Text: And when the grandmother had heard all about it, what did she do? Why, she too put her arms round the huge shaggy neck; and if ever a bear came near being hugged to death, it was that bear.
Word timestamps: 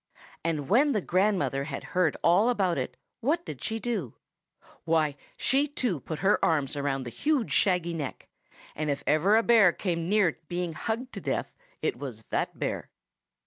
And 0.43 0.67
when 0.67 0.93
the 0.93 0.99
grandmother 1.01 1.65
had 1.65 1.83
heard 1.93 2.17
all 2.23 2.49
about 2.49 2.79
it, 2.79 2.97
what 3.19 3.45
did 3.45 3.63
she 3.63 3.77
do? 3.79 4.15
Why, 4.83 5.15
she 5.37 5.67
too 5.67 5.99
put 5.99 6.17
her 6.25 6.43
arms 6.43 6.75
round 6.75 7.05
the 7.05 7.11
huge 7.11 7.53
shaggy 7.53 7.93
neck; 7.93 8.27
and 8.75 8.89
if 8.89 9.03
ever 9.05 9.37
a 9.37 9.43
bear 9.43 9.71
came 9.71 10.07
near 10.09 10.39
being 10.47 10.73
hugged 10.73 11.13
to 11.13 11.21
death, 11.21 11.53
it 11.83 11.99
was 11.99 12.23
that 12.31 12.57
bear. 12.57 12.89